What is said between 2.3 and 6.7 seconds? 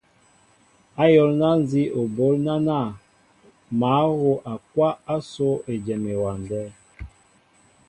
nánȃ mă wóʼakwáʼ ásó éjem ewándέ.